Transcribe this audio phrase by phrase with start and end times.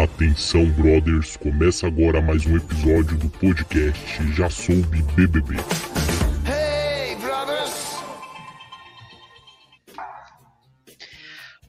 [0.00, 5.56] Atenção, brothers, começa agora mais um episódio do podcast Já Soube BBB.
[6.46, 8.00] Hey, brothers!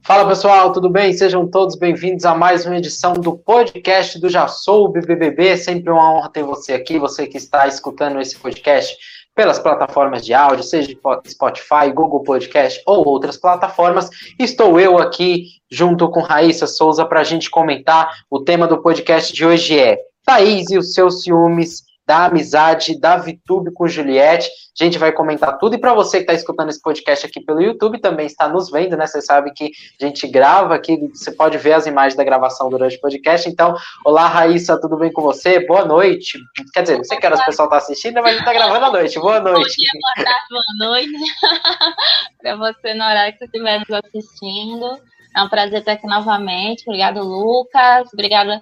[0.02, 1.12] Fala pessoal, tudo bem?
[1.12, 5.50] Sejam todos bem-vindos a mais uma edição do podcast do Já Soube BBB.
[5.50, 8.98] É sempre uma honra ter você aqui, você que está escutando esse podcast
[9.36, 10.96] pelas plataformas de áudio, seja
[11.28, 14.10] Spotify, Google Podcast ou outras plataformas.
[14.38, 18.12] Estou eu aqui junto com Raíssa Souza para a gente comentar.
[18.30, 23.18] O tema do podcast de hoje é Thaís e os seus ciúmes da amizade da
[23.18, 24.50] Vitube com Juliette.
[24.80, 25.76] A gente vai comentar tudo.
[25.76, 28.98] E para você que está escutando esse podcast aqui pelo YouTube, também está nos vendo,
[28.98, 29.08] né?
[29.08, 29.72] Você sabe que
[30.02, 33.48] a gente grava aqui, você pode ver as imagens da gravação durante o podcast.
[33.48, 35.66] Então, olá, Raíssa, tudo bem com você?
[35.66, 36.40] Boa noite.
[36.74, 38.86] Quer dizer, não sei que horas o pessoal está assistindo, mas a gente está gravando
[38.86, 39.20] à noite.
[39.20, 39.60] Boa noite.
[39.60, 41.12] Bom dia, boa tarde, boa noite.
[42.42, 45.00] para você, na hora que você estiver nos assistindo.
[45.36, 46.84] É um prazer estar aqui novamente.
[46.88, 48.08] Obrigado, Lucas.
[48.14, 48.62] Obrigada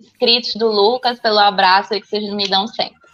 [0.00, 3.06] inscritos do Lucas pelo abraço que vocês me dão sempre.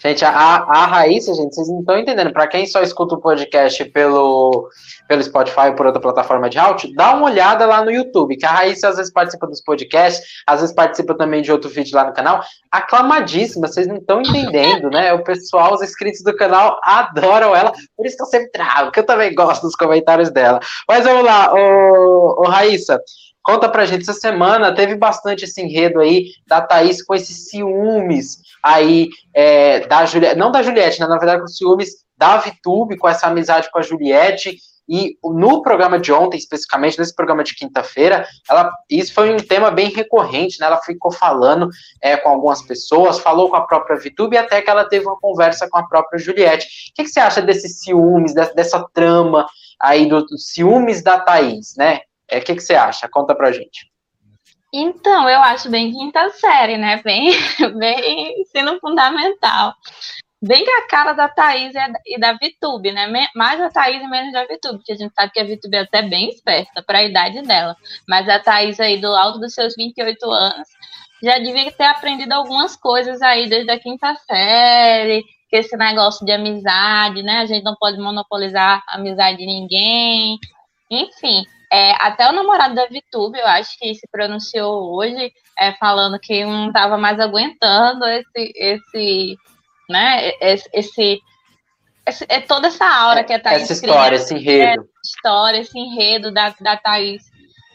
[0.00, 2.32] Gente, a, a Raíssa, gente, vocês não estão entendendo.
[2.32, 4.68] Para quem só escuta o podcast pelo,
[5.08, 8.46] pelo Spotify ou por outra plataforma de áudio, dá uma olhada lá no YouTube, que
[8.46, 12.04] a Raíssa às vezes participa dos podcasts, às vezes participa também de outro vídeo lá
[12.04, 12.40] no canal.
[12.70, 15.12] Aclamadíssima, vocês não estão entendendo, né?
[15.12, 19.00] O pessoal, os inscritos do canal adoram ela, por isso que eu sempre trago, que
[19.00, 20.60] eu também gosto dos comentários dela.
[20.88, 23.00] Mas vamos lá, ô, ô Raíssa.
[23.48, 28.42] Conta pra gente, essa semana teve bastante esse enredo aí da Thaís com esses ciúmes
[28.62, 33.08] aí é, da Juliette, não da Juliette, né, na verdade com ciúmes da Vitube, com
[33.08, 34.54] essa amizade com a Juliette,
[34.86, 39.70] e no programa de ontem, especificamente, nesse programa de quinta-feira, ela isso foi um tema
[39.70, 40.66] bem recorrente, né?
[40.66, 41.70] Ela ficou falando
[42.02, 45.66] é, com algumas pessoas, falou com a própria Vitube, até que ela teve uma conversa
[45.70, 46.66] com a própria Juliette.
[46.66, 49.46] O que, que você acha desses ciúmes, dessa, dessa trama
[49.80, 52.00] aí dos do ciúmes da Thaís, né?
[52.30, 53.08] O é, que, que você acha?
[53.08, 53.90] Conta pra gente.
[54.72, 57.00] Então, eu acho bem quinta série, né?
[57.02, 57.30] Bem,
[57.78, 59.74] bem ensino fundamental.
[60.40, 61.72] Bem a cara da Thaís
[62.06, 63.08] e da Vitube, né?
[63.34, 65.80] Mais a Thaís e menos da Vitube, porque a gente sabe que a Vitube é
[65.80, 67.76] até bem esperta para a idade dela.
[68.06, 70.68] Mas a Thaís aí, do alto dos seus 28 anos,
[71.22, 76.30] já devia ter aprendido algumas coisas aí desde a quinta série, que esse negócio de
[76.30, 77.38] amizade, né?
[77.38, 80.38] A gente não pode monopolizar a amizade de ninguém.
[80.88, 81.42] Enfim,
[81.72, 86.44] é, até o namorado da VTube, eu acho que se pronunciou hoje, é, falando que
[86.44, 89.36] não estava mais aguentando esse, esse,
[89.88, 91.20] né, esse, esse,
[92.06, 94.88] esse é toda essa aura que a Thaís Essa história, esse enredo.
[95.04, 97.22] História, esse enredo da, da Thaís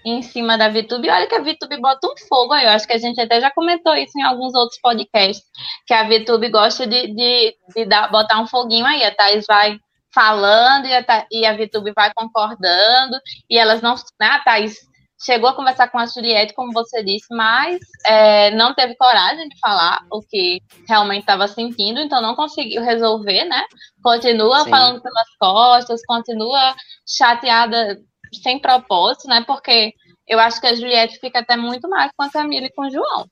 [0.05, 1.09] em cima da VTube.
[1.09, 2.65] Olha que a VTube bota um fogo aí.
[2.65, 5.45] Eu acho que a gente até já comentou isso em alguns outros podcasts,
[5.85, 9.03] que a VTube gosta de, de, de dar, botar um foguinho aí.
[9.03, 9.79] A Thaís vai
[10.13, 13.17] falando e a, e a Vitube vai concordando,
[13.49, 13.95] e elas não.
[14.19, 14.77] Né, a Thaís
[15.23, 19.57] chegou a conversar com a Juliette, como você disse, mas é, não teve coragem de
[19.59, 23.63] falar o que realmente estava sentindo, então não conseguiu resolver, né?
[24.03, 24.69] Continua Sim.
[24.69, 26.75] falando pelas costas, continua
[27.07, 27.97] chateada
[28.41, 29.43] sem propósito, né?
[29.47, 29.93] Porque
[30.27, 32.91] eu acho que a Juliette fica até muito mais com a Camila e com o
[32.91, 33.25] João.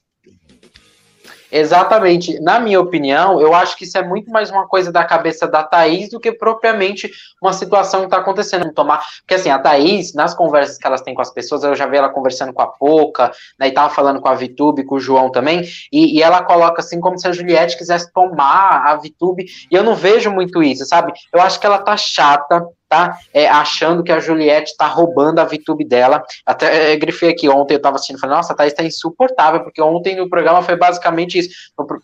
[1.52, 2.40] Exatamente.
[2.40, 5.64] Na minha opinião, eu acho que isso é muito mais uma coisa da cabeça da
[5.64, 8.72] Thaís do que propriamente uma situação que está acontecendo.
[8.74, 9.04] Tomar...
[9.20, 11.98] Porque assim, a Thaís, nas conversas que elas têm com as pessoas, eu já vi
[11.98, 15.30] ela conversando com a Poca, né, e tava falando com a Vitube, com o João
[15.30, 19.76] também, e, e ela coloca assim como se a Juliette quisesse tomar a Vitube, e
[19.76, 21.12] eu não vejo muito isso, sabe?
[21.34, 25.46] Eu acho que ela tá chata, tá é, achando que a Juliette tá roubando a
[25.46, 26.22] VTube dela.
[26.46, 30.18] Até é, grifei aqui ontem, eu tava assistindo, falei, nossa, Thaís tá insuportável, porque ontem
[30.18, 31.50] no programa foi basicamente isso.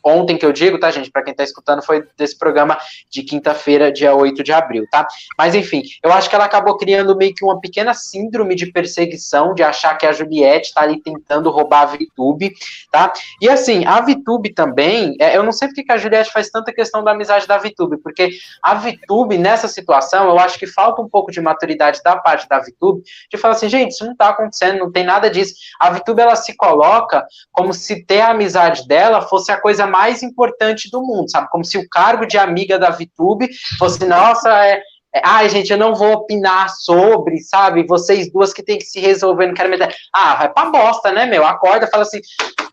[0.01, 2.77] Ontem que eu digo, tá, gente, para quem tá escutando, foi desse programa
[3.09, 5.05] de quinta-feira, dia 8 de abril, tá?
[5.37, 9.53] Mas enfim, eu acho que ela acabou criando meio que uma pequena síndrome de perseguição,
[9.53, 12.53] de achar que a Juliette tá ali tentando roubar a VTube,
[12.89, 13.11] tá?
[13.41, 16.71] E assim, a VTube também, é, eu não sei porque que a Juliette faz tanta
[16.71, 18.29] questão da amizade da VTube, porque
[18.63, 22.59] a VTube, nessa situação, eu acho que falta um pouco de maturidade da parte da
[22.59, 23.01] VTube,
[23.31, 25.55] de falar assim, gente, isso não está acontecendo, não tem nada disso.
[25.79, 30.21] A VTube, ela se coloca como se ter a amizade dela fosse a coisa mais
[30.21, 31.49] importante do mundo, sabe?
[31.49, 34.83] Como se o cargo de amiga da VTube fosse, nossa, é,
[35.15, 37.87] é, ai, gente, eu não vou opinar sobre, sabe?
[37.87, 39.91] Vocês duas que tem que se resolver, não quero me dar.
[40.13, 41.45] Ah, vai pra bosta, né, meu?
[41.45, 42.19] Acorda, fala assim,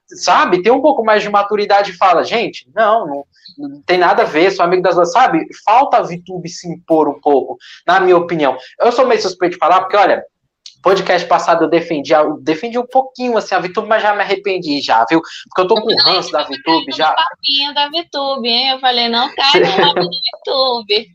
[0.07, 0.63] sabe?
[0.63, 3.25] Tem um pouco mais de maturidade e fala, gente, não, não,
[3.59, 5.47] não tem nada a ver, sou amigo das duas, sabe?
[5.65, 7.57] Falta a VTube se impor um pouco,
[7.87, 8.57] na minha opinião.
[8.81, 10.23] Eu sou meio suspeito de falar, porque, olha,
[10.83, 14.83] podcast passado eu defendi, eu defendi um pouquinho assim a VTube, mas já me arrependi
[14.83, 15.23] já, viu?
[15.49, 17.13] Porque eu tô com ranço da VTube já.
[17.13, 18.71] papinho da VTube, hein?
[18.71, 19.65] Eu falei, não cai no
[19.95, 21.09] da VTube.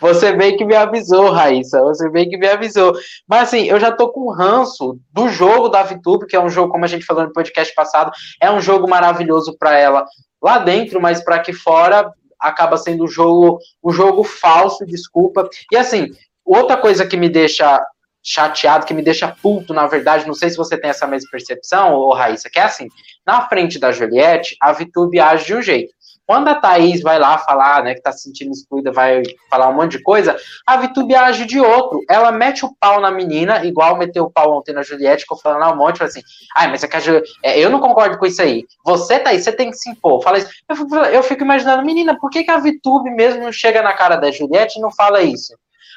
[0.00, 1.80] Você bem que me avisou, Raíssa.
[1.82, 2.94] Você bem que me avisou.
[3.26, 6.72] Mas assim, eu já tô com ranço do jogo da VTube, que é um jogo,
[6.72, 10.04] como a gente falou no podcast passado, é um jogo maravilhoso para ela
[10.42, 15.48] lá dentro, mas para aqui fora acaba sendo um jogo, um jogo falso, desculpa.
[15.70, 16.10] E assim,
[16.44, 17.80] outra coisa que me deixa
[18.22, 21.94] chateado, que me deixa puto, na verdade, não sei se você tem essa mesma percepção,
[21.94, 22.88] ô Raíssa, que é assim,
[23.26, 25.92] na frente da Juliette, a VTube age de um jeito.
[26.32, 29.74] Quando a Thaís vai lá falar, né, que tá se sentindo excluída, vai falar um
[29.74, 30.34] monte de coisa,
[30.66, 32.00] a Vitube age de outro.
[32.08, 35.74] Ela mete o pau na menina, igual meteu o pau ontem na Juliette, eu falando
[35.74, 36.22] um monte, assim,
[36.56, 37.20] ai, mas é que a Ju...
[37.42, 38.64] é, eu não concordo com isso aí.
[38.82, 40.22] Você, Thaís, você tem que se impor.
[40.22, 40.48] Fala isso.
[40.66, 43.92] Eu fico, eu fico imaginando, menina, por que, que a Vitube mesmo não chega na
[43.92, 45.52] cara da Juliette e não fala isso?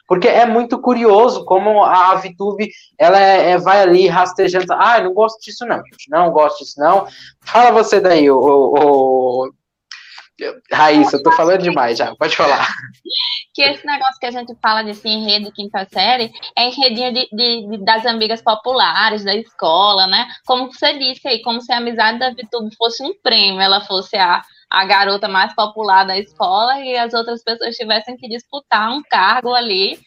[0.05, 5.13] Porque é muito curioso como a VTube, ela é, é, vai ali rastejando, ah, não
[5.13, 7.07] gosto disso não, gente, não gosto disso não.
[7.39, 9.49] Fala você daí, o, o,
[10.71, 12.67] Raíssa, eu tô falando demais já, pode falar.
[13.53, 17.69] Que esse negócio que a gente fala desse enredo quinta série é enredinho de, de,
[17.69, 20.27] de, das amigas populares da escola, né?
[20.45, 24.17] Como você disse aí, como se a amizade da Vitube fosse um prêmio, ela fosse
[24.17, 29.01] a, a garota mais popular da escola e as outras pessoas tivessem que disputar um
[29.09, 29.97] cargo ali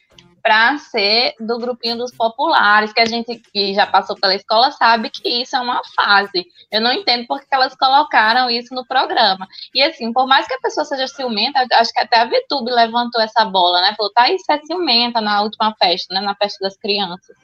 [0.43, 5.11] para ser do grupinho dos populares, que a gente que já passou pela escola sabe
[5.11, 6.47] que isso é uma fase.
[6.71, 9.47] Eu não entendo porque elas colocaram isso no programa.
[9.75, 13.21] E assim, por mais que a pessoa seja ciumenta, acho que até a VTube levantou
[13.21, 13.95] essa bola, né?
[13.97, 16.21] Falou, tá, isso é ciumenta na última festa, né?
[16.21, 17.37] Na festa das crianças.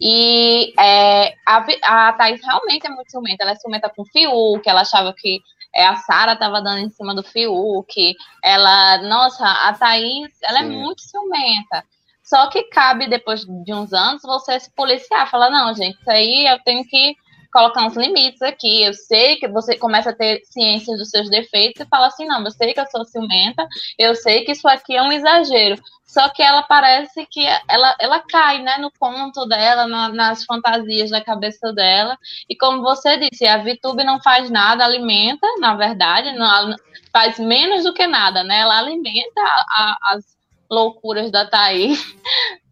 [0.00, 3.42] E é, a, a Thaís realmente é muito ciumenta.
[3.42, 5.40] Ela é ciumenta com o Fiuk, ela achava que
[5.74, 8.14] é, a Sara estava dando em cima do Fiuk.
[8.42, 10.74] Ela, nossa, a Thaís, ela é Sim.
[10.74, 11.84] é muito ciumenta.
[12.28, 16.46] Só que cabe, depois de uns anos, você se policiar, falar, não, gente, isso aí
[16.46, 17.16] eu tenho que
[17.50, 18.82] colocar uns limites aqui.
[18.82, 22.44] Eu sei que você começa a ter ciência dos seus defeitos e fala assim, não,
[22.44, 23.66] eu sei que eu sou ciumenta,
[23.98, 25.80] eu sei que isso aqui é um exagero.
[26.04, 31.08] Só que ela parece que ela, ela cai, né, no conto dela, na, nas fantasias
[31.08, 32.14] da cabeça dela.
[32.46, 36.76] E como você disse, a VTube não faz nada, alimenta, na verdade, não,
[37.10, 38.60] faz menos do que nada, né?
[38.60, 40.37] Ela alimenta a, as
[40.70, 42.16] loucuras da Thaís.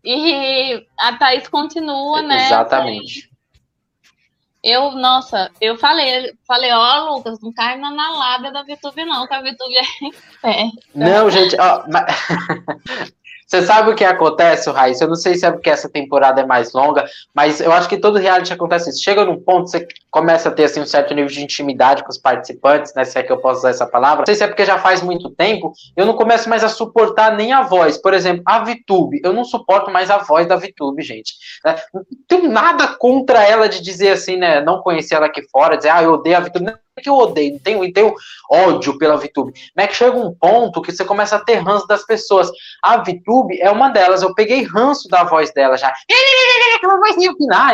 [0.05, 2.47] E a Thaís continua, né?
[2.47, 3.31] Exatamente.
[4.63, 9.27] Eu, nossa, eu falei, falei, ó, oh, Lucas, não cai na, lábia da VTube, não,
[9.27, 9.77] que a VTube
[10.43, 12.05] é em Não, gente, ó, mas...
[13.47, 15.05] Você sabe o que acontece, Raíssa?
[15.05, 17.97] Eu não sei se é porque essa temporada é mais longa, mas eu acho que
[17.97, 19.03] todo reality acontece isso.
[19.03, 22.19] Chega num ponto, você começa a ter assim, um certo nível de intimidade com os
[22.19, 23.05] participantes, né?
[23.05, 24.19] Se é que eu posso usar essa palavra.
[24.19, 27.37] Não sei se é porque já faz muito tempo, eu não começo mais a suportar
[27.37, 27.97] nem a voz.
[27.97, 29.21] Por exemplo, a VTube.
[29.23, 31.35] Eu não suporto mais a voz da VTube, gente.
[31.65, 31.77] Né?
[31.95, 34.61] Não tenho nada contra ela de dizer assim, né?
[34.61, 36.67] Não conhecer ela aqui fora, dizer, ah, eu odeio a VTube
[37.03, 38.15] que eu odeio, tenho, tenho
[38.51, 39.53] ódio pela VTube.
[39.75, 42.51] Mas é que chega um ponto que você começa a ter ranço das pessoas.
[42.83, 44.23] A VTube é uma delas.
[44.23, 45.93] Eu peguei ranço da voz dela já.
[46.77, 46.99] Aquela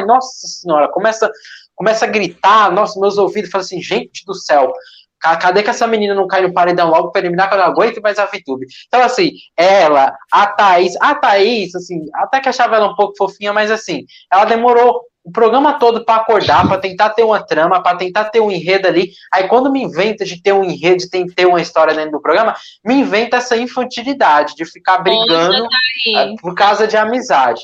[0.06, 1.30] nossa senhora, começa,
[1.74, 2.72] começa a gritar.
[2.72, 4.72] Nossa, meus ouvidos falam assim, gente do céu.
[5.20, 8.02] Cadê que essa menina não cai no paredão logo para eliminar que eu não aguento
[8.02, 8.66] mais a VTube?
[8.88, 13.52] Então, assim, ela, a Thaís, a Thaís, assim, até que achava ela um pouco fofinha,
[13.52, 17.96] mas assim, ela demorou o programa todo para acordar, para tentar ter uma trama, para
[17.96, 19.12] tentar ter um enredo ali.
[19.32, 22.56] Aí quando me inventa de ter um enredo, de ter uma história dentro do programa,
[22.84, 27.62] me inventa essa infantilidade de ficar brigando Poxa, por causa de amizade.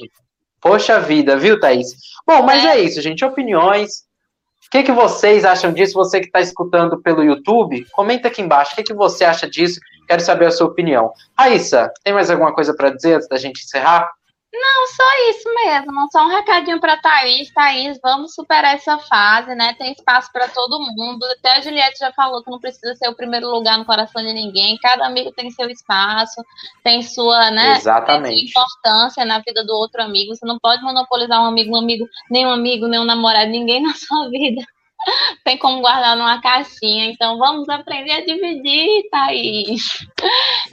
[0.61, 1.89] Poxa vida, viu, Thaís?
[2.27, 3.25] Bom, mas é, é isso, gente.
[3.25, 4.07] Opiniões.
[4.67, 5.95] O que, que vocês acham disso?
[5.95, 8.73] Você que está escutando pelo YouTube, comenta aqui embaixo.
[8.73, 9.81] O que, que você acha disso?
[10.07, 11.13] Quero saber a sua opinião.
[11.37, 14.11] Raíssa, tem mais alguma coisa para dizer antes da gente encerrar?
[14.53, 16.09] Não, só isso mesmo.
[16.11, 17.53] Só um recadinho para Thaís.
[17.53, 19.75] Thaís, vamos superar essa fase, né?
[19.75, 21.25] Tem espaço para todo mundo.
[21.39, 24.33] Até a Juliette já falou que não precisa ser o primeiro lugar no coração de
[24.33, 24.79] ninguém.
[24.79, 26.43] Cada amigo tem seu espaço,
[26.83, 27.77] tem sua, né?
[27.77, 28.51] Exatamente.
[28.51, 30.35] Sua importância na vida do outro amigo.
[30.35, 33.83] Você não pode monopolizar um amigo, um amigo, nem um amigo, nem um namorado, ninguém
[33.85, 34.63] na sua vida.
[35.45, 37.11] Tem como guardar numa caixinha.
[37.11, 40.07] Então vamos aprender a dividir, Thaís.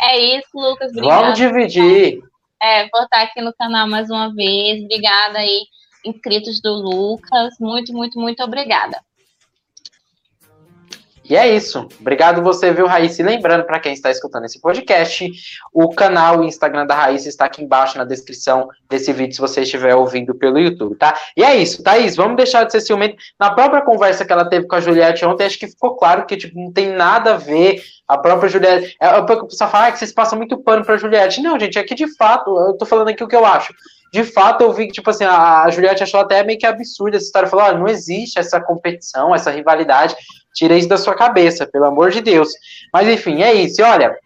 [0.01, 0.91] É isso, Lucas.
[0.91, 1.22] Obrigada.
[1.22, 2.24] Vamos dividir
[2.62, 4.83] é, por estar aqui no canal mais uma vez.
[4.83, 5.65] Obrigada aí,
[6.05, 7.55] inscritos do Lucas.
[7.59, 9.00] Muito, muito, muito obrigada.
[11.27, 11.88] E é isso.
[12.00, 13.22] Obrigado você, viu, Raíssa?
[13.22, 15.32] E lembrando, para quem está escutando esse podcast,
[15.74, 19.62] o canal e Instagram da Raíssa está aqui embaixo na descrição desse vídeo, se você
[19.62, 21.17] estiver ouvindo pelo YouTube, tá?
[21.36, 23.15] E é isso, Thaís, vamos deixar de ser ciumento.
[23.39, 26.38] Na própria conversa que ela teve com a Juliette ontem, acho que ficou claro que
[26.38, 28.96] tipo, não tem nada a ver a própria Juliette.
[29.01, 31.41] É, o pessoal fala ah, que vocês passam muito pano pra Juliette.
[31.41, 33.74] Não, gente, é que de fato, eu tô falando aqui o que eu acho.
[34.13, 37.25] De fato, eu vi que, tipo assim, a Juliette achou até meio que absurda essa
[37.25, 37.50] história.
[37.50, 40.15] Falou, ah, não existe essa competição, essa rivalidade.
[40.55, 42.50] Tira isso da sua cabeça, pelo amor de Deus.
[42.91, 43.81] Mas enfim, é isso.
[43.81, 44.17] E olha,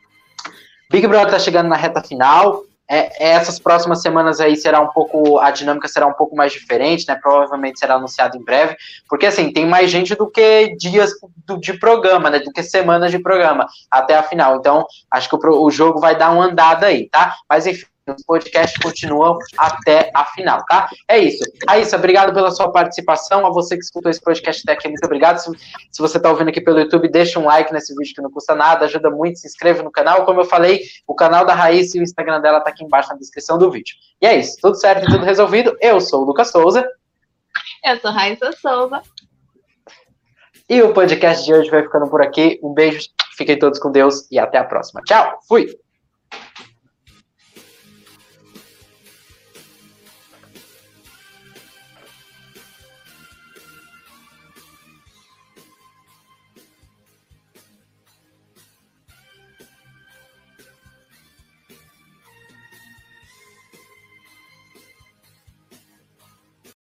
[0.91, 2.63] Big Brother tá chegando na reta final.
[2.91, 6.51] É, é, essas próximas semanas aí será um pouco, a dinâmica será um pouco mais
[6.51, 7.15] diferente, né?
[7.21, 8.75] Provavelmente será anunciado em breve,
[9.07, 11.11] porque assim, tem mais gente do que dias
[11.45, 12.39] do, de programa, né?
[12.39, 14.55] Do que semanas de programa até a final.
[14.55, 17.35] Então, acho que o, o jogo vai dar uma andada aí, tá?
[17.47, 20.89] Mas enfim, os podcasts continuam até a final, tá?
[21.07, 21.43] É isso.
[21.67, 23.45] Raíssa, obrigado pela sua participação.
[23.45, 25.37] A você que escutou esse podcast até aqui, muito obrigado.
[25.37, 25.51] Se,
[25.91, 28.55] se você está ouvindo aqui pelo YouTube, deixa um like nesse vídeo que não custa
[28.55, 30.25] nada, ajuda muito, se inscreva no canal.
[30.25, 33.15] Como eu falei, o canal da Raíssa e o Instagram dela tá aqui embaixo na
[33.15, 33.95] descrição do vídeo.
[34.21, 35.77] E é isso, tudo certo e tudo resolvido.
[35.81, 36.85] Eu sou o Lucas Souza.
[37.83, 39.01] Eu sou Raíssa Souza.
[40.69, 42.59] E o podcast de hoje vai ficando por aqui.
[42.61, 45.01] Um beijo, fiquem todos com Deus e até a próxima.
[45.01, 45.88] Tchau, fui!